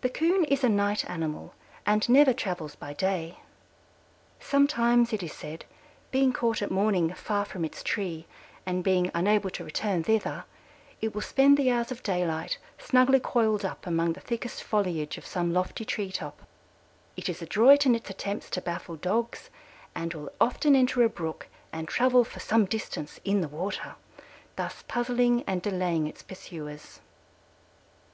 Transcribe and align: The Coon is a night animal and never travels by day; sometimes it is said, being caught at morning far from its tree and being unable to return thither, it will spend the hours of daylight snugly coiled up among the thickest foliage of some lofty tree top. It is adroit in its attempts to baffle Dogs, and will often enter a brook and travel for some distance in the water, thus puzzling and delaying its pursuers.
The 0.00 0.08
Coon 0.08 0.46
is 0.46 0.64
a 0.64 0.70
night 0.70 1.04
animal 1.10 1.52
and 1.84 2.08
never 2.08 2.32
travels 2.32 2.74
by 2.76 2.94
day; 2.94 3.40
sometimes 4.38 5.12
it 5.12 5.22
is 5.22 5.34
said, 5.34 5.66
being 6.10 6.32
caught 6.32 6.62
at 6.62 6.70
morning 6.70 7.12
far 7.12 7.44
from 7.44 7.62
its 7.66 7.82
tree 7.82 8.24
and 8.64 8.82
being 8.82 9.10
unable 9.12 9.50
to 9.50 9.62
return 9.64 10.02
thither, 10.02 10.44
it 11.02 11.12
will 11.14 11.20
spend 11.20 11.58
the 11.58 11.70
hours 11.70 11.92
of 11.92 12.02
daylight 12.02 12.56
snugly 12.78 13.20
coiled 13.20 13.62
up 13.62 13.86
among 13.86 14.14
the 14.14 14.20
thickest 14.20 14.62
foliage 14.62 15.18
of 15.18 15.26
some 15.26 15.52
lofty 15.52 15.84
tree 15.84 16.10
top. 16.10 16.40
It 17.14 17.28
is 17.28 17.42
adroit 17.42 17.84
in 17.84 17.94
its 17.94 18.08
attempts 18.08 18.48
to 18.52 18.62
baffle 18.62 18.96
Dogs, 18.96 19.50
and 19.94 20.14
will 20.14 20.32
often 20.40 20.74
enter 20.74 21.02
a 21.02 21.10
brook 21.10 21.48
and 21.70 21.86
travel 21.86 22.24
for 22.24 22.40
some 22.40 22.64
distance 22.64 23.20
in 23.26 23.42
the 23.42 23.46
water, 23.48 23.96
thus 24.56 24.82
puzzling 24.88 25.44
and 25.46 25.60
delaying 25.60 26.06
its 26.06 26.22
pursuers. 26.22 27.00